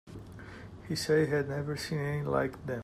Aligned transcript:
He 0.87 0.95
said 0.95 1.27
he 1.27 1.31
had 1.31 1.47
never 1.47 1.77
seen 1.77 1.99
any 1.99 2.21
like 2.23 2.65
them. 2.65 2.79